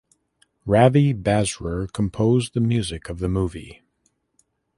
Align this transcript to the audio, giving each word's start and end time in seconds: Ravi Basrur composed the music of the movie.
Ravi 0.65 1.13
Basrur 1.13 1.87
composed 1.93 2.55
the 2.55 2.59
music 2.59 3.07
of 3.07 3.19
the 3.19 3.29
movie. 3.29 3.83